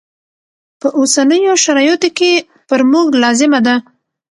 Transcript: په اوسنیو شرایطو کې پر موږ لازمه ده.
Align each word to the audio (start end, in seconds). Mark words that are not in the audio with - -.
په 0.81 0.87
اوسنیو 0.99 1.53
شرایطو 1.63 2.09
کې 2.17 2.31
پر 2.69 2.81
موږ 2.91 3.07
لازمه 3.23 3.59
ده. 3.65 3.75